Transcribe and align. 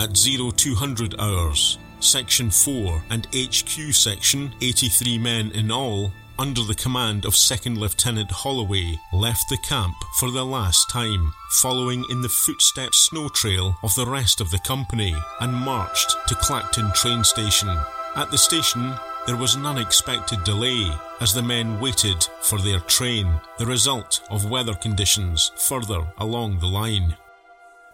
at 0.00 0.16
0200 0.16 1.20
hours. 1.20 1.76
Section 2.00 2.50
4 2.50 3.02
and 3.10 3.26
HQ 3.34 3.92
Section, 3.92 4.54
83 4.62 5.18
men 5.18 5.50
in 5.50 5.70
all, 5.70 6.10
under 6.38 6.62
the 6.62 6.74
command 6.74 7.26
of 7.26 7.36
Second 7.36 7.76
Lieutenant 7.76 8.30
Holloway, 8.30 8.98
left 9.12 9.50
the 9.50 9.58
camp 9.58 9.94
for 10.18 10.30
the 10.30 10.44
last 10.44 10.88
time, 10.88 11.34
following 11.50 12.02
in 12.08 12.22
the 12.22 12.30
footsteps 12.30 13.10
snow 13.10 13.28
trail 13.28 13.76
of 13.82 13.94
the 13.94 14.06
rest 14.06 14.40
of 14.40 14.50
the 14.50 14.58
company, 14.60 15.14
and 15.40 15.52
marched 15.52 16.16
to 16.28 16.34
Clacton 16.34 16.90
train 16.92 17.22
station. 17.22 17.68
At 18.16 18.30
the 18.30 18.38
station, 18.38 18.94
there 19.26 19.36
was 19.36 19.54
an 19.54 19.66
unexpected 19.66 20.44
delay 20.44 20.90
as 21.20 21.34
the 21.34 21.42
men 21.42 21.78
waited 21.78 22.26
for 22.40 22.58
their 22.58 22.80
train, 22.80 23.38
the 23.58 23.66
result 23.66 24.22
of 24.30 24.50
weather 24.50 24.74
conditions 24.74 25.52
further 25.56 26.06
along 26.16 26.58
the 26.58 26.68
line. 26.68 27.16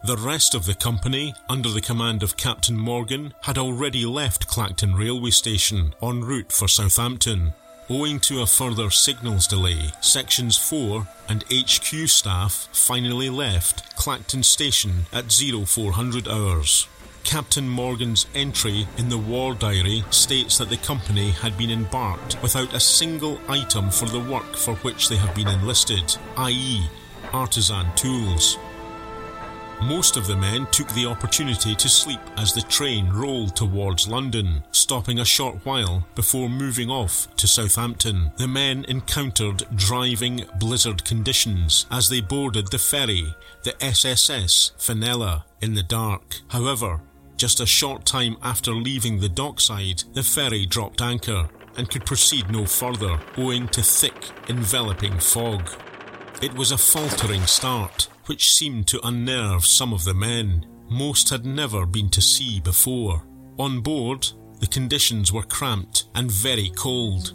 The 0.06 0.16
rest 0.16 0.54
of 0.54 0.66
the 0.66 0.74
company, 0.74 1.34
under 1.48 1.68
the 1.68 1.80
command 1.80 2.22
of 2.22 2.36
Captain 2.36 2.76
Morgan, 2.76 3.34
had 3.40 3.58
already 3.58 4.06
left 4.06 4.46
Clacton 4.46 4.94
railway 4.94 5.30
station 5.30 5.96
en 6.00 6.22
route 6.22 6.52
for 6.52 6.68
Southampton. 6.68 7.54
Owing 7.90 8.20
to 8.20 8.40
a 8.40 8.46
further 8.46 8.88
signals 8.90 9.48
delay, 9.48 9.90
Sections 10.00 10.56
4 10.56 11.08
and 11.28 11.44
HQ 11.50 12.08
staff 12.08 12.68
finally 12.70 13.28
left 13.28 13.96
Clacton 13.96 14.44
station 14.44 15.06
at 15.12 15.32
0400 15.32 16.28
hours. 16.28 16.86
Captain 17.24 17.68
Morgan's 17.68 18.26
entry 18.32 18.86
in 18.98 19.08
the 19.08 19.18
war 19.18 19.54
diary 19.54 20.04
states 20.10 20.56
that 20.58 20.68
the 20.68 20.76
company 20.76 21.32
had 21.32 21.58
been 21.58 21.70
embarked 21.70 22.40
without 22.42 22.72
a 22.74 22.78
single 22.78 23.40
item 23.48 23.90
for 23.90 24.06
the 24.06 24.20
work 24.20 24.54
for 24.54 24.76
which 24.76 25.08
they 25.08 25.16
have 25.16 25.34
been 25.34 25.48
enlisted, 25.48 26.16
i.e., 26.36 26.86
artisan 27.32 27.92
tools. 27.96 28.56
Most 29.82 30.16
of 30.16 30.26
the 30.26 30.36
men 30.36 30.66
took 30.72 30.88
the 30.88 31.04
opportunity 31.04 31.74
to 31.74 31.88
sleep 31.88 32.20
as 32.38 32.54
the 32.54 32.62
train 32.62 33.10
rolled 33.10 33.54
towards 33.54 34.08
London, 34.08 34.64
stopping 34.72 35.18
a 35.18 35.24
short 35.24 35.64
while 35.64 36.06
before 36.14 36.48
moving 36.48 36.90
off 36.90 37.28
to 37.36 37.46
Southampton. 37.46 38.32
The 38.38 38.48
men 38.48 38.86
encountered 38.88 39.64
driving 39.74 40.46
blizzard 40.58 41.04
conditions 41.04 41.84
as 41.90 42.08
they 42.08 42.22
boarded 42.22 42.70
the 42.70 42.78
ferry, 42.78 43.34
the 43.64 43.74
SSS 43.84 44.72
Fenella, 44.78 45.44
in 45.60 45.74
the 45.74 45.82
dark. 45.82 46.36
However, 46.48 47.02
just 47.36 47.60
a 47.60 47.66
short 47.66 48.06
time 48.06 48.38
after 48.42 48.72
leaving 48.72 49.20
the 49.20 49.28
dockside, 49.28 50.04
the 50.14 50.22
ferry 50.22 50.64
dropped 50.64 51.02
anchor 51.02 51.50
and 51.76 51.90
could 51.90 52.06
proceed 52.06 52.50
no 52.50 52.64
further 52.64 53.20
owing 53.36 53.68
to 53.68 53.82
thick, 53.82 54.30
enveloping 54.48 55.18
fog. 55.18 55.68
It 56.40 56.54
was 56.54 56.72
a 56.72 56.78
faltering 56.78 57.46
start, 57.46 58.08
which 58.26 58.52
seemed 58.52 58.86
to 58.88 59.06
unnerve 59.06 59.64
some 59.64 59.92
of 59.92 60.04
the 60.04 60.14
men. 60.14 60.66
Most 60.88 61.30
had 61.30 61.44
never 61.44 61.86
been 61.86 62.10
to 62.10 62.20
sea 62.20 62.60
before. 62.60 63.24
On 63.58 63.80
board, 63.80 64.28
the 64.60 64.66
conditions 64.66 65.32
were 65.32 65.42
cramped 65.42 66.04
and 66.14 66.30
very 66.30 66.70
cold. 66.76 67.34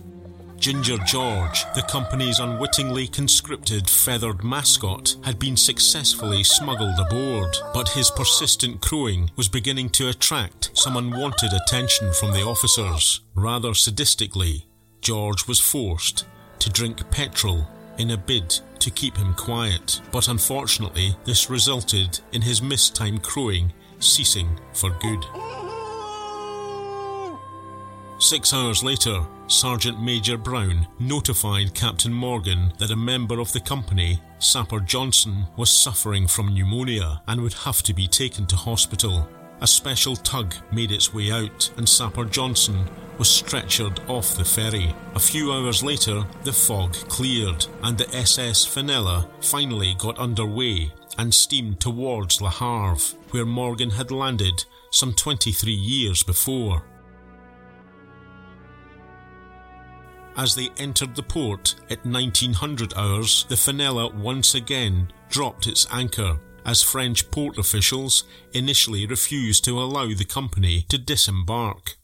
Ginger 0.57 0.97
George, 0.99 1.65
the 1.73 1.81
company's 1.81 2.39
unwittingly 2.39 3.07
conscripted 3.07 3.89
feathered 3.89 4.43
mascot, 4.43 5.15
had 5.23 5.39
been 5.39 5.57
successfully 5.57 6.43
smuggled 6.43 6.99
aboard, 6.99 7.57
but 7.73 7.89
his 7.89 8.11
persistent 8.11 8.79
crowing 8.79 9.31
was 9.35 9.49
beginning 9.49 9.89
to 9.89 10.09
attract 10.09 10.69
some 10.75 10.97
unwanted 10.97 11.51
attention 11.51 12.13
from 12.13 12.31
the 12.31 12.43
officers. 12.43 13.21
Rather 13.33 13.71
sadistically, 13.71 14.65
George 15.01 15.47
was 15.47 15.59
forced 15.59 16.25
to 16.59 16.69
drink 16.69 17.09
petrol 17.09 17.67
in 17.97 18.11
a 18.11 18.17
bid 18.17 18.59
to 18.79 18.89
keep 18.89 19.17
him 19.17 19.33
quiet, 19.33 20.01
but 20.11 20.27
unfortunately, 20.27 21.15
this 21.25 21.49
resulted 21.49 22.19
in 22.31 22.41
his 22.41 22.61
mistimed 22.61 23.23
crowing 23.23 23.71
ceasing 23.99 24.59
for 24.73 24.89
good. 24.89 25.25
Six 28.19 28.53
hours 28.53 28.83
later, 28.83 29.25
Sergeant 29.47 30.01
Major 30.01 30.37
Brown 30.37 30.87
notified 30.99 31.73
Captain 31.73 32.13
Morgan 32.13 32.71
that 32.77 32.91
a 32.91 32.95
member 32.95 33.39
of 33.39 33.51
the 33.51 33.59
company, 33.59 34.19
Sapper 34.39 34.79
Johnson, 34.79 35.47
was 35.57 35.71
suffering 35.71 36.27
from 36.27 36.53
pneumonia 36.53 37.21
and 37.27 37.41
would 37.41 37.53
have 37.53 37.81
to 37.83 37.93
be 37.93 38.07
taken 38.07 38.45
to 38.47 38.55
hospital. 38.55 39.27
A 39.61 39.67
special 39.67 40.15
tug 40.15 40.53
made 40.71 40.91
its 40.91 41.13
way 41.13 41.31
out, 41.31 41.71
and 41.77 41.89
Sapper 41.89 42.25
Johnson 42.25 42.87
was 43.21 43.43
stretchered 43.43 43.99
off 44.09 44.35
the 44.35 44.43
ferry. 44.43 44.95
A 45.13 45.19
few 45.19 45.53
hours 45.53 45.83
later, 45.83 46.25
the 46.43 46.51
fog 46.51 46.93
cleared, 47.07 47.67
and 47.83 47.95
the 47.95 48.09
SS 48.15 48.65
Fenella 48.65 49.29
finally 49.41 49.93
got 49.99 50.17
underway 50.17 50.91
and 51.19 51.31
steamed 51.31 51.79
towards 51.79 52.41
Le 52.41 52.49
Havre, 52.49 53.19
where 53.29 53.45
Morgan 53.45 53.91
had 53.91 54.09
landed 54.09 54.65
some 54.89 55.13
23 55.13 55.71
years 55.71 56.23
before. 56.23 56.83
As 60.35 60.55
they 60.55 60.71
entered 60.79 61.15
the 61.15 61.21
port 61.21 61.75
at 61.91 62.03
1900 62.03 62.95
hours, 62.95 63.45
the 63.49 63.55
Fenella 63.55 64.11
once 64.15 64.55
again 64.55 65.13
dropped 65.29 65.67
its 65.67 65.85
anchor 65.91 66.39
as 66.65 66.81
French 66.81 67.29
port 67.29 67.59
officials 67.59 68.23
initially 68.53 69.05
refused 69.05 69.63
to 69.65 69.79
allow 69.79 70.07
the 70.07 70.25
company 70.25 70.87
to 70.89 70.97
disembark. 70.97 71.97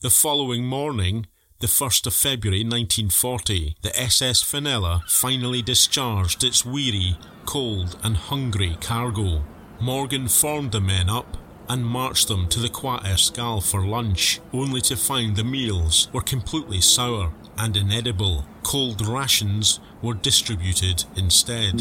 The 0.00 0.10
following 0.10 0.66
morning, 0.66 1.28
the 1.60 1.66
1st 1.66 2.08
of 2.08 2.14
February 2.14 2.62
1940, 2.62 3.76
the 3.80 3.98
SS 3.98 4.42
Fenella 4.42 5.02
finally 5.08 5.62
discharged 5.62 6.44
its 6.44 6.62
weary, 6.62 7.16
cold, 7.46 7.96
and 8.02 8.16
hungry 8.16 8.76
cargo. 8.82 9.44
Morgan 9.80 10.28
formed 10.28 10.72
the 10.72 10.80
men 10.80 11.08
up 11.08 11.38
and 11.70 11.86
marched 11.86 12.28
them 12.28 12.48
to 12.48 12.60
the 12.60 12.68
Escale 12.68 13.62
for 13.62 13.86
lunch, 13.86 14.40
only 14.52 14.82
to 14.82 14.96
find 14.96 15.36
the 15.36 15.44
meals 15.44 16.08
were 16.12 16.20
completely 16.20 16.82
sour 16.82 17.32
and 17.56 17.74
inedible. 17.74 18.44
Cold 18.62 19.06
rations 19.06 19.80
were 20.02 20.12
distributed 20.12 21.04
instead. 21.16 21.78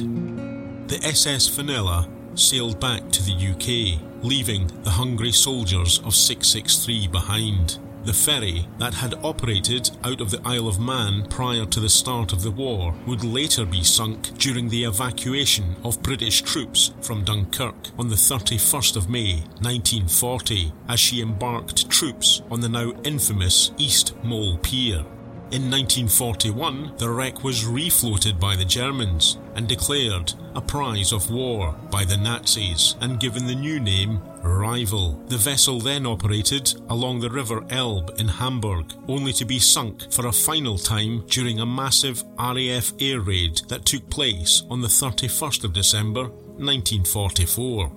The 0.88 1.02
SS 1.04 1.50
Fenella 1.50 2.08
sailed 2.36 2.80
back 2.80 3.10
to 3.12 3.24
the 3.24 3.34
UK, 3.34 4.24
leaving 4.24 4.68
the 4.84 4.92
hungry 4.92 5.34
soldiers 5.34 6.00
of 6.00 6.16
663 6.16 7.08
behind. 7.10 7.80
The 8.06 8.14
ferry 8.14 8.68
that 8.80 8.96
had 8.96 9.14
operated 9.24 9.92
out 10.04 10.20
of 10.20 10.30
the 10.30 10.42
Isle 10.44 10.68
of 10.68 10.78
Man 10.78 11.26
prior 11.30 11.66
to 11.66 11.80
the 11.80 11.88
start 11.88 12.34
of 12.34 12.42
the 12.42 12.52
war 12.52 12.94
would 13.08 13.24
later 13.24 13.66
be 13.66 13.82
sunk 13.82 14.38
during 14.38 14.68
the 14.68 14.84
evacuation 14.84 15.78
of 15.86 16.04
British 16.04 16.42
troops 16.42 16.94
from 17.02 17.24
Dunkirk 17.24 17.92
on 17.98 18.10
the 18.10 18.16
31st 18.16 18.98
of 18.98 19.10
May 19.10 19.36
1940 19.62 20.74
as 20.90 21.00
she 21.00 21.22
embarked 21.22 21.90
troops 21.90 22.42
on 22.52 22.60
the 22.60 22.68
now 22.68 22.92
infamous 23.06 23.72
East 23.78 24.14
Mole 24.22 24.58
Pier. 24.58 25.06
In 25.52 25.70
1941, 25.70 26.94
the 26.98 27.10
wreck 27.10 27.44
was 27.44 27.64
refloated 27.64 28.38
by 28.38 28.58
the 28.58 28.66
Germans 28.66 29.38
and 29.56 29.66
declared 29.66 30.34
a 30.56 30.62
prize 30.62 31.14
of 31.14 31.32
war 31.32 31.74
by 31.90 32.04
the 32.04 32.18
Nazis 32.18 32.96
and 33.00 33.20
given 33.20 33.48
the 33.48 33.56
new 33.56 33.80
name 33.80 34.22
Rival. 34.44 35.14
The 35.28 35.38
vessel 35.38 35.80
then 35.80 36.06
operated 36.06 36.74
along 36.90 37.20
the 37.20 37.30
River 37.30 37.64
Elbe 37.70 38.12
in 38.20 38.28
Hamburg, 38.28 38.94
only 39.08 39.34
to 39.34 39.46
be 39.46 39.60
sunk 39.60 40.12
for 40.12 40.28
a 40.28 40.32
final 40.32 40.78
time 40.78 41.26
during 41.28 41.60
a 41.60 41.66
massive 41.66 42.24
RAF 42.38 42.92
air 43.00 43.22
raid 43.22 43.62
that 43.70 43.86
took 43.86 44.10
place 44.10 44.64
on 44.70 44.82
the 44.82 44.88
31st 44.88 45.64
of 45.64 45.74
December 45.74 46.24
1944. 46.24 47.92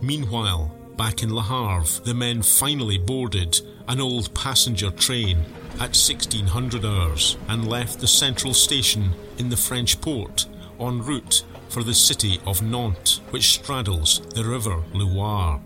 Meanwhile, 0.00 0.74
back 0.96 1.22
in 1.22 1.34
Le 1.34 1.42
Havre, 1.42 2.02
the 2.04 2.14
men 2.14 2.42
finally 2.42 2.98
boarded 2.98 3.60
an 3.88 4.00
old 4.00 4.34
passenger 4.34 4.90
train 4.90 5.38
at 5.74 5.94
1600 5.94 6.84
hours 6.84 7.36
and 7.48 7.68
left 7.68 8.00
the 8.00 8.06
central 8.06 8.54
station 8.54 9.12
in 9.38 9.48
the 9.48 9.56
French 9.56 10.00
port 10.00 10.46
en 10.80 11.02
route 11.02 11.44
for 11.68 11.82
the 11.82 11.94
city 11.94 12.40
of 12.46 12.62
Nantes, 12.62 13.20
which 13.30 13.50
straddles 13.50 14.20
the 14.34 14.44
river 14.44 14.82
Loire. 14.92 15.60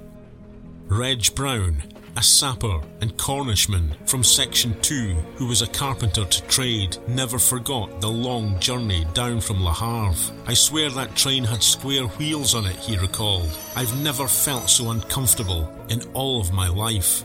Reg 0.89 1.35
Brown, 1.35 1.83
a 2.17 2.23
sapper 2.23 2.81
and 3.01 3.17
Cornishman 3.17 3.95
from 4.07 4.23
Section 4.23 4.79
2 4.83 5.15
who 5.37 5.47
was 5.47 5.63
a 5.63 5.67
carpenter 5.67 6.25
to 6.25 6.43
trade, 6.43 6.99
never 7.09 7.39
forgot 7.39 8.01
the 8.01 8.09
long 8.09 8.59
journey 8.61 9.07
down 9.15 9.41
from 9.41 9.65
Le 9.65 9.73
Havre. 9.73 10.35
I 10.47 10.55
swear 10.55 10.91
that 10.91 11.17
train 11.17 11.45
had 11.45 11.63
square 11.63 12.05
wheels 12.05 12.55
on 12.55 12.67
it, 12.67 12.77
he 12.77 12.99
recalled. 12.99 13.49
I've 13.75 13.99
never 14.03 14.27
felt 14.27 14.69
so 14.69 14.91
uncomfortable 14.91 15.73
in 15.89 16.03
all 16.13 16.41
of 16.41 16.53
my 16.53 16.69
life. 16.69 17.25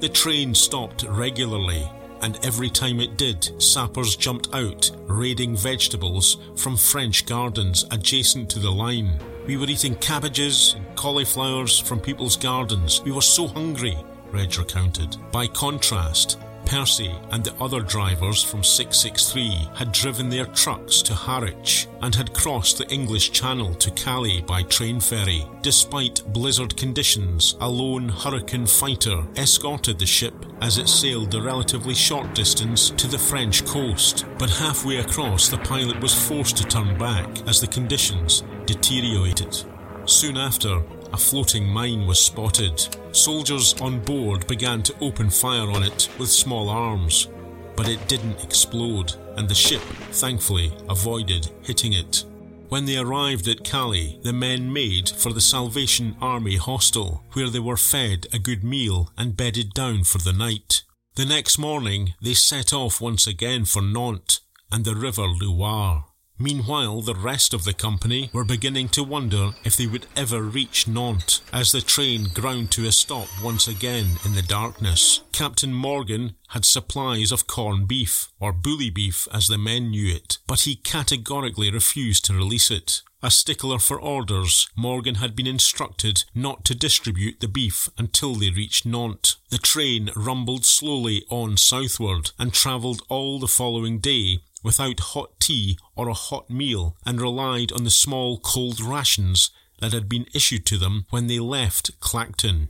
The 0.00 0.08
train 0.10 0.54
stopped 0.54 1.04
regularly, 1.04 1.88
and 2.24 2.42
every 2.42 2.70
time 2.70 3.00
it 3.00 3.18
did, 3.18 3.62
sappers 3.62 4.16
jumped 4.16 4.48
out, 4.54 4.90
raiding 5.06 5.54
vegetables 5.54 6.38
from 6.56 6.74
French 6.74 7.26
gardens 7.26 7.84
adjacent 7.90 8.48
to 8.48 8.58
the 8.58 8.70
line. 8.70 9.20
We 9.46 9.58
were 9.58 9.66
eating 9.66 9.94
cabbages 9.96 10.72
and 10.72 10.96
cauliflowers 10.96 11.78
from 11.78 12.00
people's 12.00 12.38
gardens. 12.38 13.02
We 13.02 13.12
were 13.12 13.20
so 13.20 13.46
hungry, 13.46 13.98
Reg 14.32 14.56
recounted. 14.56 15.18
By 15.32 15.48
contrast, 15.48 16.38
Percy 16.66 17.14
and 17.30 17.44
the 17.44 17.54
other 17.62 17.80
drivers 17.80 18.42
from 18.42 18.64
663 18.64 19.68
had 19.74 19.92
driven 19.92 20.28
their 20.28 20.46
trucks 20.46 21.02
to 21.02 21.14
Harwich 21.14 21.86
and 22.02 22.14
had 22.14 22.34
crossed 22.34 22.78
the 22.78 22.88
English 22.90 23.32
Channel 23.32 23.74
to 23.74 23.90
Calais 23.90 24.40
by 24.40 24.62
train 24.64 25.00
ferry. 25.00 25.46
Despite 25.62 26.24
blizzard 26.32 26.76
conditions, 26.76 27.56
a 27.60 27.68
lone 27.68 28.08
Hurricane 28.08 28.66
fighter 28.66 29.24
escorted 29.36 29.98
the 29.98 30.06
ship 30.06 30.34
as 30.60 30.78
it 30.78 30.88
sailed 30.88 31.30
the 31.30 31.42
relatively 31.42 31.94
short 31.94 32.34
distance 32.34 32.90
to 32.90 33.06
the 33.06 33.18
French 33.18 33.64
coast. 33.64 34.26
But 34.38 34.50
halfway 34.50 34.98
across, 34.98 35.48
the 35.48 35.58
pilot 35.58 36.00
was 36.00 36.14
forced 36.14 36.56
to 36.58 36.64
turn 36.64 36.98
back 36.98 37.46
as 37.48 37.60
the 37.60 37.66
conditions 37.66 38.42
deteriorated. 38.66 39.64
Soon 40.06 40.36
after, 40.36 40.82
a 41.14 41.16
floating 41.16 41.64
mine 41.64 42.08
was 42.08 42.18
spotted. 42.18 42.88
Soldiers 43.12 43.80
on 43.80 44.00
board 44.00 44.44
began 44.48 44.82
to 44.82 44.96
open 45.00 45.30
fire 45.30 45.70
on 45.70 45.84
it 45.84 46.08
with 46.18 46.28
small 46.28 46.68
arms, 46.68 47.28
but 47.76 47.88
it 47.88 48.08
didn't 48.08 48.42
explode, 48.42 49.14
and 49.36 49.48
the 49.48 49.54
ship, 49.54 49.80
thankfully, 50.10 50.72
avoided 50.88 51.48
hitting 51.62 51.92
it. 51.92 52.24
When 52.68 52.84
they 52.84 52.96
arrived 52.96 53.46
at 53.46 53.62
Calais, 53.62 54.18
the 54.24 54.32
men 54.32 54.72
made 54.72 55.08
for 55.08 55.32
the 55.32 55.40
Salvation 55.40 56.16
Army 56.20 56.56
hostel, 56.56 57.22
where 57.34 57.48
they 57.48 57.60
were 57.60 57.76
fed 57.76 58.26
a 58.32 58.40
good 58.40 58.64
meal 58.64 59.12
and 59.16 59.36
bedded 59.36 59.72
down 59.72 60.02
for 60.02 60.18
the 60.18 60.32
night. 60.32 60.82
The 61.14 61.24
next 61.24 61.58
morning, 61.58 62.14
they 62.20 62.34
set 62.34 62.72
off 62.72 63.00
once 63.00 63.28
again 63.28 63.66
for 63.66 63.82
Nantes 63.82 64.40
and 64.72 64.84
the 64.84 64.96
River 64.96 65.28
Loire. 65.28 66.06
Meanwhile, 66.38 67.02
the 67.02 67.14
rest 67.14 67.54
of 67.54 67.64
the 67.64 67.72
company 67.72 68.28
were 68.32 68.44
beginning 68.44 68.88
to 68.90 69.04
wonder 69.04 69.52
if 69.62 69.76
they 69.76 69.86
would 69.86 70.06
ever 70.16 70.42
reach 70.42 70.88
Nantes 70.88 71.40
as 71.52 71.70
the 71.70 71.80
train 71.80 72.24
ground 72.34 72.72
to 72.72 72.86
a 72.86 72.92
stop 72.92 73.28
once 73.42 73.68
again 73.68 74.18
in 74.24 74.34
the 74.34 74.42
darkness. 74.42 75.20
Captain 75.32 75.72
Morgan 75.72 76.34
had 76.48 76.64
supplies 76.64 77.30
of 77.30 77.46
corned 77.46 77.86
beef, 77.86 78.32
or 78.40 78.52
bully 78.52 78.90
beef 78.90 79.28
as 79.32 79.46
the 79.46 79.58
men 79.58 79.90
knew 79.90 80.12
it, 80.12 80.38
but 80.48 80.62
he 80.62 80.74
categorically 80.74 81.70
refused 81.70 82.24
to 82.24 82.34
release 82.34 82.70
it. 82.70 83.02
A 83.22 83.30
stickler 83.30 83.78
for 83.78 83.98
orders, 83.98 84.68
Morgan 84.76 85.14
had 85.14 85.34
been 85.34 85.46
instructed 85.46 86.24
not 86.34 86.64
to 86.66 86.74
distribute 86.74 87.40
the 87.40 87.48
beef 87.48 87.88
until 87.96 88.34
they 88.34 88.50
reached 88.50 88.84
Nantes. 88.84 89.36
The 89.50 89.58
train 89.58 90.10
rumbled 90.14 90.66
slowly 90.66 91.24
on 91.30 91.56
southward 91.56 92.32
and 92.38 92.52
travelled 92.52 93.02
all 93.08 93.38
the 93.38 93.48
following 93.48 93.98
day 93.98 94.40
without 94.64 94.98
hot 94.98 95.38
tea 95.38 95.78
or 95.94 96.08
a 96.08 96.14
hot 96.14 96.50
meal 96.50 96.96
and 97.06 97.20
relied 97.20 97.70
on 97.70 97.84
the 97.84 97.90
small 97.90 98.38
cold 98.40 98.80
rations 98.80 99.50
that 99.80 99.92
had 99.92 100.08
been 100.08 100.26
issued 100.34 100.66
to 100.66 100.78
them 100.78 101.06
when 101.10 101.28
they 101.28 101.38
left 101.38 102.00
Clacton. 102.00 102.68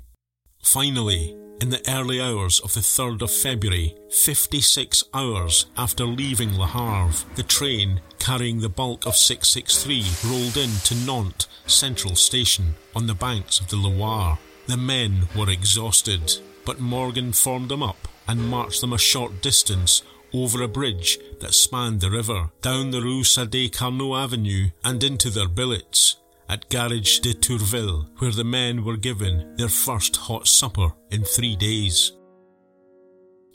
Finally, 0.62 1.35
in 1.61 1.70
the 1.70 1.82
early 1.88 2.20
hours 2.20 2.58
of 2.61 2.75
the 2.75 2.81
3rd 2.81 3.23
of 3.23 3.31
February, 3.31 3.94
56 4.11 5.05
hours 5.14 5.67
after 5.76 6.05
leaving 6.05 6.58
Le 6.58 6.67
Havre, 6.67 7.25
the 7.37 7.43
train 7.43 8.00
carrying 8.19 8.61
the 8.61 8.69
bulk 8.69 9.06
of 9.06 9.17
663 9.17 10.31
rolled 10.31 10.56
in 10.56 10.70
to 10.85 10.94
Nantes 10.94 11.47
Central 11.67 12.17
Station 12.17 12.75
on 12.97 13.06
the 13.06 13.14
banks 13.14 13.61
of 13.61 13.69
the 13.69 13.76
Loire. 13.76 14.38
The 14.67 14.76
men 14.76 15.29
were 15.37 15.50
exhausted, 15.50 16.38
but 16.64 16.81
Morgan 16.81 17.32
formed 17.32 17.69
them 17.69 17.82
up 17.82 18.08
and 18.26 18.49
marched 18.49 18.81
them 18.81 18.93
a 18.93 18.99
short 18.99 19.40
distance 19.40 20.02
over 20.34 20.62
a 20.62 20.69
bridge 20.69 21.19
that 21.40 21.54
spanned 21.54 22.00
the 22.00 22.10
river, 22.10 22.50
down 22.60 22.90
the 22.90 23.00
Rue 23.00 23.25
Sadi 23.25 23.70
Carnot 23.70 24.25
Avenue, 24.25 24.70
and 24.84 25.02
into 25.02 25.31
their 25.31 25.48
billets 25.48 26.16
at 26.48 26.69
Garage 26.69 27.20
de 27.20 27.32
Tourville, 27.32 28.06
where 28.19 28.32
the 28.32 28.44
men 28.44 28.84
were 28.84 28.96
given 28.96 29.54
their 29.56 29.69
first 29.69 30.16
hot 30.16 30.46
supper 30.46 30.92
in 31.10 31.22
three 31.22 31.56
days. 31.56 32.12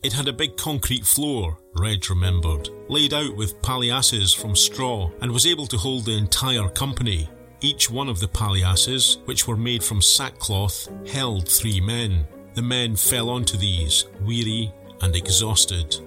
It 0.02 0.14
had 0.14 0.30
a 0.30 0.34
big 0.34 0.56
concrete 0.56 1.06
floor, 1.06 1.60
Reg 1.76 2.10
remembered, 2.10 2.70
laid 2.88 3.14
out 3.14 3.36
with 3.36 3.62
palliasses 3.62 4.34
from 4.34 4.56
straw, 4.56 5.12
and 5.22 5.32
was 5.32 5.46
able 5.46 5.68
to 5.68 5.78
hold 5.78 6.06
the 6.06 6.18
entire 6.18 6.70
company. 6.70 7.30
Each 7.62 7.92
one 7.92 8.08
of 8.08 8.22
the 8.22 8.28
palliasses, 8.30 9.18
which 9.26 9.46
were 9.46 9.58
made 9.58 9.84
from 9.84 10.02
sackcloth, 10.02 10.88
held 11.06 11.50
three 11.50 11.82
men. 11.82 12.26
The 12.54 12.62
men 12.62 12.96
fell 12.96 13.30
onto 13.30 13.58
these, 13.58 14.06
weary 14.22 14.74
and 15.02 15.16
exhausted. 15.16 15.98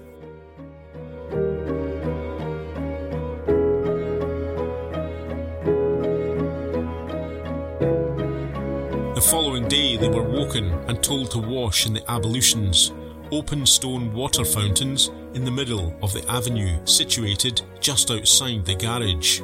Day, 9.72 9.96
they 9.96 10.08
were 10.08 10.22
woken 10.22 10.70
and 10.86 11.02
told 11.02 11.30
to 11.30 11.38
wash 11.38 11.86
in 11.86 11.94
the 11.94 12.10
ablutions, 12.10 12.92
open 13.30 13.64
stone 13.64 14.12
water 14.12 14.44
fountains 14.44 15.10
in 15.32 15.46
the 15.46 15.50
middle 15.50 15.96
of 16.02 16.12
the 16.12 16.22
avenue, 16.30 16.78
situated 16.84 17.62
just 17.80 18.10
outside 18.10 18.66
the 18.66 18.74
garage. 18.74 19.40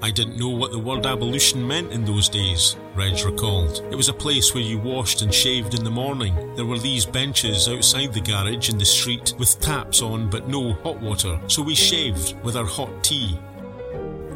I 0.00 0.12
didn't 0.12 0.38
know 0.38 0.50
what 0.50 0.70
the 0.70 0.78
word 0.78 1.04
ablution 1.04 1.66
meant 1.66 1.90
in 1.90 2.04
those 2.04 2.28
days, 2.28 2.76
Reg 2.94 3.24
recalled. 3.24 3.84
It 3.90 3.96
was 3.96 4.08
a 4.08 4.12
place 4.12 4.54
where 4.54 4.62
you 4.62 4.78
washed 4.78 5.22
and 5.22 5.34
shaved 5.34 5.74
in 5.74 5.82
the 5.82 5.90
morning. 5.90 6.54
There 6.54 6.66
were 6.66 6.78
these 6.78 7.04
benches 7.04 7.66
outside 7.66 8.12
the 8.12 8.20
garage 8.20 8.70
in 8.70 8.78
the 8.78 8.84
street 8.84 9.34
with 9.36 9.58
taps 9.58 10.00
on 10.00 10.30
but 10.30 10.46
no 10.46 10.74
hot 10.74 11.00
water, 11.00 11.40
so 11.48 11.60
we 11.60 11.74
shaved 11.74 12.36
with 12.44 12.56
our 12.56 12.66
hot 12.66 13.02
tea 13.02 13.36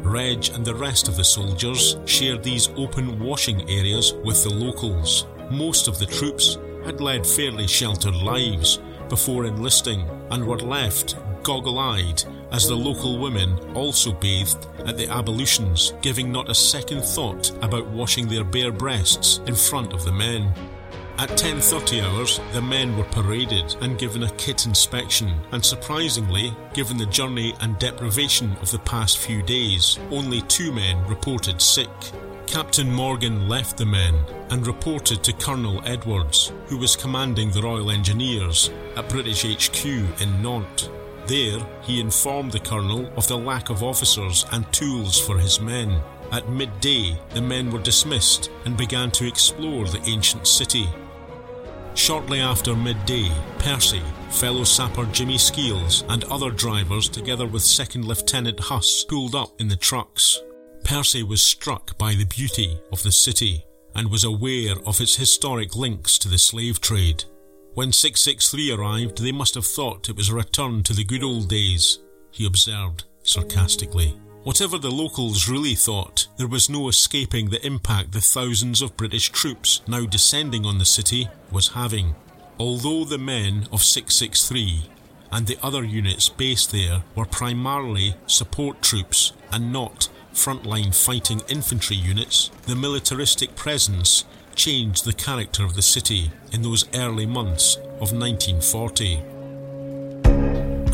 Reg 0.03 0.49
and 0.53 0.65
the 0.65 0.73
rest 0.73 1.07
of 1.07 1.17
the 1.17 1.23
soldiers 1.23 1.97
shared 2.05 2.41
these 2.41 2.69
open 2.77 3.19
washing 3.19 3.69
areas 3.69 4.13
with 4.23 4.41
the 4.43 4.49
locals. 4.49 5.25
Most 5.49 5.87
of 5.87 5.97
the 5.97 6.05
troops 6.05 6.57
had 6.85 7.01
led 7.01 7.25
fairly 7.25 7.67
sheltered 7.67 8.15
lives 8.15 8.79
before 9.09 9.45
enlisting 9.45 10.09
and 10.29 10.45
were 10.45 10.59
left 10.59 11.15
goggle 11.43 11.79
eyed 11.79 12.21
as 12.51 12.67
the 12.67 12.75
local 12.75 13.19
women 13.19 13.57
also 13.73 14.11
bathed 14.11 14.67
at 14.85 14.97
the 14.97 15.07
ablutions, 15.07 15.93
giving 16.01 16.29
not 16.29 16.49
a 16.49 16.55
second 16.55 17.01
thought 17.01 17.51
about 17.63 17.87
washing 17.87 18.27
their 18.27 18.43
bare 18.43 18.71
breasts 18.71 19.39
in 19.47 19.55
front 19.55 19.93
of 19.93 20.03
the 20.03 20.11
men. 20.11 20.53
At 21.17 21.37
10:30 21.37 22.01
hours, 22.01 22.41
the 22.51 22.61
men 22.61 22.97
were 22.97 23.05
paraded 23.05 23.75
and 23.81 23.97
given 23.97 24.23
a 24.23 24.31
kit 24.31 24.65
inspection, 24.65 25.39
and 25.53 25.63
surprisingly, 25.63 26.53
given 26.73 26.97
the 26.97 27.05
journey 27.05 27.55
and 27.61 27.79
deprivation 27.79 28.57
of 28.61 28.69
the 28.71 28.79
past 28.79 29.17
few 29.17 29.41
days, 29.41 29.97
only 30.11 30.41
two 30.41 30.71
men 30.71 31.03
reported 31.07 31.61
sick. 31.61 31.89
Captain 32.47 32.91
Morgan 32.91 33.49
left 33.49 33.77
the 33.77 33.85
men 33.85 34.15
and 34.49 34.65
reported 34.65 35.21
to 35.21 35.33
Colonel 35.33 35.81
Edwards, 35.85 36.53
who 36.67 36.77
was 36.77 36.95
commanding 36.95 37.51
the 37.51 37.61
Royal 37.61 37.91
Engineers 37.91 38.71
at 38.95 39.09
British 39.09 39.43
HQ 39.43 39.85
in 39.85 40.41
Nantes. 40.41 40.89
There, 41.27 41.59
he 41.81 41.99
informed 41.99 42.53
the 42.53 42.59
colonel 42.59 43.11
of 43.17 43.27
the 43.27 43.37
lack 43.37 43.69
of 43.69 43.83
officers 43.83 44.45
and 44.53 44.71
tools 44.71 45.19
for 45.19 45.37
his 45.37 45.59
men. 45.59 46.01
At 46.31 46.49
midday, 46.49 47.19
the 47.33 47.41
men 47.41 47.69
were 47.69 47.81
dismissed 47.81 48.49
and 48.63 48.77
began 48.77 49.11
to 49.11 49.27
explore 49.27 49.85
the 49.85 50.01
ancient 50.05 50.47
city. 50.47 50.87
Shortly 51.95 52.39
after 52.39 52.75
midday, 52.75 53.29
Percy, 53.59 54.01
fellow 54.29 54.63
sapper 54.63 55.05
Jimmy 55.07 55.37
Skeels, 55.37 56.05
and 56.07 56.23
other 56.25 56.51
drivers, 56.51 57.09
together 57.09 57.45
with 57.45 57.61
Second 57.61 58.05
Lieutenant 58.05 58.59
Huss, 58.61 59.03
pulled 59.03 59.35
up 59.35 59.59
in 59.59 59.67
the 59.67 59.75
trucks. 59.75 60.39
Percy 60.83 61.23
was 61.23 61.43
struck 61.43 61.97
by 61.97 62.13
the 62.13 62.25
beauty 62.25 62.79
of 62.91 63.03
the 63.03 63.11
city 63.11 63.65
and 63.95 64.09
was 64.09 64.23
aware 64.23 64.75
of 64.85 65.01
its 65.01 65.15
historic 65.15 65.75
links 65.75 66.17
to 66.19 66.29
the 66.29 66.37
slave 66.37 66.79
trade. 66.79 67.23
When 67.73 67.91
663 67.91 68.71
arrived, 68.71 69.23
they 69.23 69.31
must 69.31 69.55
have 69.55 69.65
thought 69.65 70.09
it 70.09 70.15
was 70.15 70.29
a 70.29 70.35
return 70.35 70.83
to 70.83 70.93
the 70.93 71.03
good 71.03 71.23
old 71.23 71.49
days, 71.49 71.99
he 72.31 72.45
observed 72.45 73.03
sarcastically. 73.23 74.17
Whatever 74.43 74.77
the 74.77 74.89
locals 74.89 75.49
really 75.49 75.75
thought, 75.75 76.27
there 76.37 76.47
was 76.47 76.69
no 76.69 76.87
escaping 76.87 77.49
the 77.49 77.65
impact 77.65 78.13
the 78.13 78.21
thousands 78.21 78.81
of 78.81 78.95
British 78.95 79.29
troops 79.29 79.81
now 79.87 80.05
descending 80.05 80.65
on 80.65 80.77
the 80.77 80.85
city 80.85 81.27
was 81.51 81.69
having. 81.69 82.15
Although 82.59 83.03
the 83.03 83.17
men 83.17 83.67
of 83.71 83.83
663 83.83 84.89
and 85.31 85.45
the 85.45 85.57
other 85.61 85.83
units 85.83 86.29
based 86.29 86.71
there 86.71 87.03
were 87.15 87.25
primarily 87.25 88.15
support 88.25 88.81
troops 88.81 89.33
and 89.51 89.73
not 89.73 90.09
frontline 90.37 90.93
fighting 90.93 91.41
infantry 91.49 91.97
units, 91.97 92.51
the 92.67 92.75
militaristic 92.75 93.55
presence 93.55 94.23
changed 94.55 95.03
the 95.03 95.13
character 95.13 95.65
of 95.65 95.75
the 95.75 95.81
city 95.81 96.31
in 96.51 96.61
those 96.61 96.85
early 96.93 97.25
months 97.25 97.75
of 97.99 98.13
1940. 98.13 99.21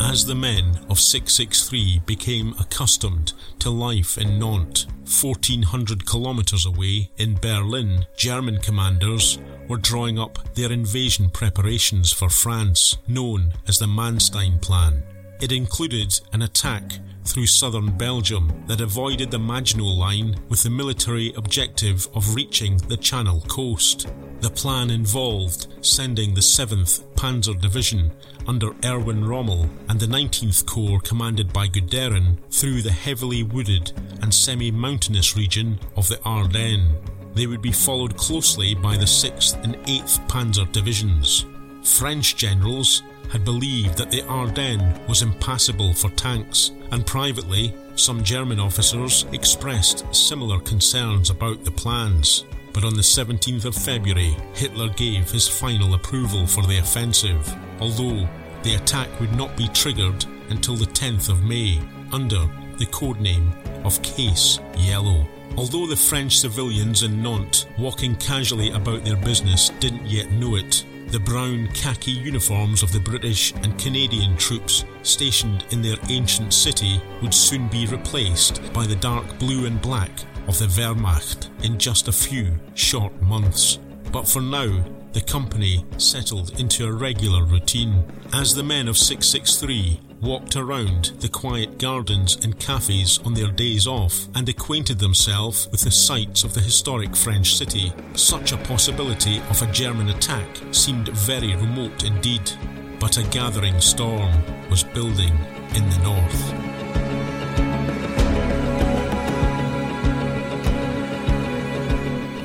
As 0.00 0.24
the 0.26 0.34
men 0.34 0.80
of 0.88 0.98
663 0.98 2.02
became 2.06 2.54
accustomed 2.58 3.32
to 3.58 3.70
life 3.70 4.16
in 4.18 4.38
Nantes, 4.38 4.86
1400 5.04 6.06
kilometres 6.06 6.64
away 6.66 7.10
in 7.16 7.34
Berlin, 7.34 8.06
German 8.16 8.58
commanders 8.58 9.38
were 9.68 9.76
drawing 9.76 10.18
up 10.18 10.54
their 10.54 10.72
invasion 10.72 11.30
preparations 11.30 12.12
for 12.12 12.28
France, 12.28 12.96
known 13.06 13.52
as 13.68 13.78
the 13.78 13.86
Manstein 13.86 14.60
Plan. 14.60 15.02
It 15.44 15.52
included 15.52 16.18
an 16.32 16.40
attack 16.40 17.00
through 17.26 17.48
southern 17.48 17.98
Belgium 17.98 18.64
that 18.66 18.80
avoided 18.80 19.30
the 19.30 19.38
Maginot 19.38 19.84
Line 19.84 20.36
with 20.48 20.62
the 20.62 20.70
military 20.70 21.34
objective 21.36 22.08
of 22.14 22.34
reaching 22.34 22.78
the 22.78 22.96
Channel 22.96 23.42
coast. 23.42 24.08
The 24.40 24.48
plan 24.48 24.88
involved 24.88 25.66
sending 25.84 26.32
the 26.32 26.40
7th 26.40 27.02
Panzer 27.16 27.60
Division 27.60 28.10
under 28.46 28.74
Erwin 28.86 29.22
Rommel 29.22 29.68
and 29.90 30.00
the 30.00 30.06
19th 30.06 30.64
Corps 30.64 31.00
commanded 31.00 31.52
by 31.52 31.68
Guderian 31.68 32.38
through 32.50 32.80
the 32.80 32.92
heavily 32.92 33.42
wooded 33.42 33.92
and 34.22 34.32
semi-mountainous 34.32 35.36
region 35.36 35.78
of 35.94 36.08
the 36.08 36.18
Ardennes. 36.24 36.96
They 37.34 37.46
would 37.46 37.60
be 37.60 37.70
followed 37.70 38.16
closely 38.16 38.74
by 38.74 38.96
the 38.96 39.04
6th 39.04 39.62
and 39.62 39.74
8th 39.84 40.26
Panzer 40.26 40.72
Divisions. 40.72 41.44
French 41.82 42.34
generals 42.36 43.02
had 43.34 43.44
believed 43.44 43.98
that 43.98 44.12
the 44.12 44.22
Ardennes 44.28 44.96
was 45.08 45.22
impassable 45.22 45.92
for 45.92 46.08
tanks, 46.10 46.70
and 46.92 47.04
privately, 47.04 47.74
some 47.96 48.22
German 48.22 48.60
officers 48.60 49.26
expressed 49.32 50.06
similar 50.14 50.60
concerns 50.60 51.30
about 51.30 51.64
the 51.64 51.70
plans. 51.72 52.44
But 52.72 52.84
on 52.84 52.94
the 52.94 53.02
17th 53.02 53.64
of 53.64 53.74
February, 53.74 54.36
Hitler 54.54 54.88
gave 54.90 55.32
his 55.32 55.48
final 55.48 55.94
approval 55.94 56.46
for 56.46 56.62
the 56.62 56.78
offensive, 56.78 57.52
although 57.80 58.28
the 58.62 58.76
attack 58.76 59.08
would 59.18 59.34
not 59.34 59.56
be 59.56 59.66
triggered 59.66 60.24
until 60.50 60.76
the 60.76 60.86
10th 60.86 61.28
of 61.28 61.42
May, 61.42 61.80
under 62.12 62.48
the 62.78 62.86
codename 62.86 63.52
of 63.84 64.00
Case 64.02 64.60
Yellow. 64.76 65.26
Although 65.56 65.88
the 65.88 65.96
French 65.96 66.38
civilians 66.38 67.02
in 67.02 67.20
Nantes, 67.20 67.66
walking 67.80 68.14
casually 68.14 68.70
about 68.70 69.04
their 69.04 69.16
business, 69.16 69.70
didn't 69.80 70.06
yet 70.06 70.30
know 70.30 70.54
it, 70.54 70.84
the 71.08 71.20
brown 71.20 71.68
khaki 71.68 72.10
uniforms 72.10 72.82
of 72.82 72.92
the 72.92 73.00
British 73.00 73.52
and 73.62 73.78
Canadian 73.78 74.36
troops 74.36 74.84
stationed 75.02 75.64
in 75.70 75.82
their 75.82 75.96
ancient 76.08 76.52
city 76.52 77.00
would 77.22 77.34
soon 77.34 77.68
be 77.68 77.86
replaced 77.86 78.60
by 78.72 78.86
the 78.86 78.96
dark 78.96 79.38
blue 79.38 79.66
and 79.66 79.80
black 79.80 80.10
of 80.46 80.58
the 80.58 80.66
Wehrmacht 80.66 81.48
in 81.64 81.78
just 81.78 82.08
a 82.08 82.12
few 82.12 82.58
short 82.74 83.20
months. 83.22 83.78
But 84.12 84.28
for 84.28 84.40
now, 84.40 84.84
the 85.12 85.20
company 85.20 85.84
settled 85.96 86.58
into 86.58 86.86
a 86.86 86.92
regular 86.92 87.44
routine. 87.44 88.04
As 88.32 88.54
the 88.54 88.64
men 88.64 88.88
of 88.88 88.98
663 88.98 90.00
walked 90.24 90.56
around 90.56 91.12
the 91.20 91.28
quiet 91.28 91.78
gardens 91.78 92.42
and 92.42 92.58
cafes 92.58 93.20
on 93.24 93.34
their 93.34 93.50
days 93.50 93.86
off 93.86 94.26
and 94.34 94.48
acquainted 94.48 94.98
themselves 94.98 95.68
with 95.70 95.82
the 95.82 95.90
sights 95.90 96.44
of 96.44 96.54
the 96.54 96.60
historic 96.60 97.14
French 97.14 97.54
city, 97.54 97.92
such 98.14 98.52
a 98.52 98.56
possibility 98.56 99.38
of 99.50 99.60
a 99.60 99.70
German 99.72 100.08
attack 100.08 100.48
seemed 100.72 101.08
very 101.08 101.54
remote 101.54 102.04
indeed. 102.04 102.50
But 102.98 103.18
a 103.18 103.24
gathering 103.24 103.80
storm 103.80 104.32
was 104.70 104.82
building 104.82 105.38
in 105.74 105.88
the 105.90 106.00
north. 106.02 106.73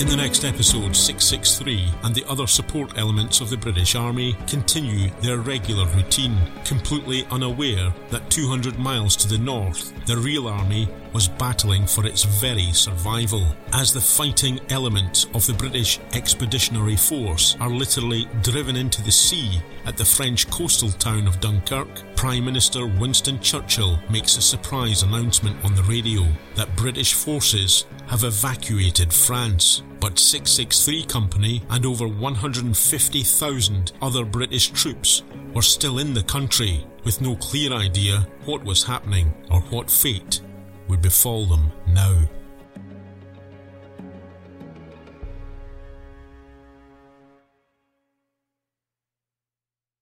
The 0.09 0.15
next 0.15 0.43
episode, 0.43 0.95
663 0.95 1.87
and 2.01 2.15
the 2.15 2.25
other 2.27 2.47
support 2.47 2.97
elements 2.97 3.41
of 3.41 3.51
the 3.51 3.57
British 3.57 3.93
Army 3.93 4.35
continue 4.47 5.11
their 5.21 5.37
regular 5.37 5.85
routine, 5.89 6.35
completely 6.65 7.27
unaware 7.29 7.93
that 8.09 8.27
200 8.31 8.79
miles 8.79 9.15
to 9.15 9.27
the 9.27 9.37
north, 9.37 9.93
the 10.07 10.17
real 10.17 10.47
army 10.47 10.89
was 11.13 11.27
battling 11.27 11.85
for 11.85 12.07
its 12.07 12.23
very 12.23 12.71
survival. 12.71 13.45
As 13.71 13.93
the 13.93 14.01
fighting 14.01 14.59
elements 14.69 15.27
of 15.35 15.45
the 15.45 15.53
British 15.53 15.99
Expeditionary 16.13 16.95
Force 16.95 17.55
are 17.59 17.69
literally 17.69 18.27
driven 18.41 18.75
into 18.75 19.03
the 19.03 19.11
sea 19.11 19.61
at 19.85 19.95
the 19.95 20.05
French 20.05 20.49
coastal 20.49 20.89
town 20.89 21.27
of 21.27 21.39
Dunkirk, 21.39 22.15
Prime 22.15 22.45
Minister 22.45 22.87
Winston 22.87 23.39
Churchill 23.41 23.99
makes 24.09 24.37
a 24.37 24.41
surprise 24.41 25.03
announcement 25.03 25.63
on 25.63 25.75
the 25.75 25.83
radio 25.83 26.25
that 26.55 26.75
British 26.75 27.13
forces 27.13 27.85
have 28.07 28.23
evacuated 28.23 29.13
France 29.13 29.83
but 29.99 30.17
663 30.17 31.03
Company 31.05 31.63
and 31.69 31.85
over 31.85 32.07
150,000 32.07 33.91
other 34.01 34.25
British 34.25 34.69
troops 34.69 35.23
were 35.53 35.61
still 35.61 35.99
in 35.99 36.13
the 36.13 36.23
country 36.23 36.85
with 37.03 37.21
no 37.21 37.35
clear 37.35 37.73
idea 37.73 38.27
what 38.45 38.63
was 38.63 38.83
happening 38.83 39.33
or 39.51 39.61
what 39.61 39.89
fate 39.89 40.41
would 40.87 41.01
befall 41.01 41.45
them 41.45 41.71
now. 41.87 42.17